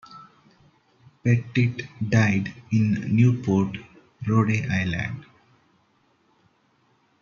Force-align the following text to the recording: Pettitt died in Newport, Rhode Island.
Pettitt 1.23 1.83
died 2.09 2.51
in 2.71 3.15
Newport, 3.15 3.77
Rhode 4.27 4.49
Island. 4.67 5.25